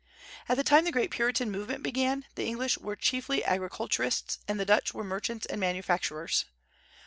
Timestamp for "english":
2.47-2.75